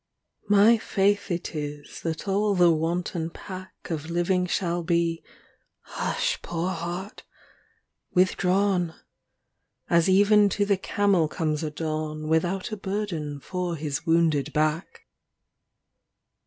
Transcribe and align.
XLI 0.45 0.49
My 0.49 0.77
faith 0.79 1.29
it 1.29 1.53
is 1.53 2.01
that 2.01 2.27
all 2.27 2.55
the 2.55 2.71
wanton 2.71 3.29
pack 3.29 3.91
Of 3.91 4.09
living 4.09 4.47
shall 4.47 4.81
be 4.81 5.21
ŌĆö 5.23 5.31
hush, 5.91 6.41
poor 6.41 6.71
heart! 6.71 7.21
ŌĆö 8.11 8.15
with 8.15 8.35
drawn, 8.35 8.95
As 9.91 10.09
even 10.09 10.49
to 10.49 10.65
the 10.65 10.77
camel 10.77 11.27
comes 11.27 11.61
a 11.63 11.69
dawn 11.69 12.27
Without 12.27 12.71
a 12.71 12.77
burden 12.77 13.39
for 13.39 13.75
his 13.75 14.03
wounded 14.07 14.51
back. 14.53 15.05